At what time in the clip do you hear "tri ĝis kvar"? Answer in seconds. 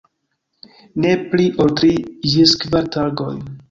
1.81-2.93